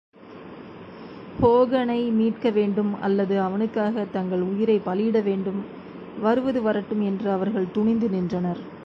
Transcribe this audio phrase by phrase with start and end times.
[1.41, 5.61] ஹோகனை மீட்க வேண்டும் அல்லது அவனுக்காகத் தங்கள் உயிரைப்பலியிட வேண்டும்
[6.19, 8.61] வருவது வரட்டும் என்று அவர்கள் துணிந்து நின்றனர்.